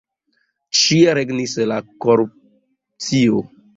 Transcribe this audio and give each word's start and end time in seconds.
Ĉie 0.79 1.13
regnis 1.17 1.53
la 1.73 1.77
korupcio. 2.07 3.45